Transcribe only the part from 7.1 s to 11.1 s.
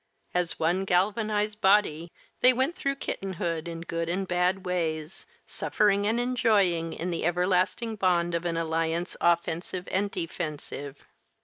the everlasting bond of an alliance offensive and defensive.